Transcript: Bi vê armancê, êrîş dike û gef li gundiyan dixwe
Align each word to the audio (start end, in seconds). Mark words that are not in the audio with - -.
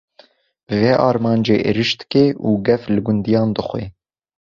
Bi 0.65 0.75
vê 0.81 0.93
armancê, 1.09 1.57
êrîş 1.69 1.91
dike 1.99 2.25
û 2.47 2.49
gef 2.65 2.81
li 2.93 3.01
gundiyan 3.05 3.49
dixwe 3.57 3.83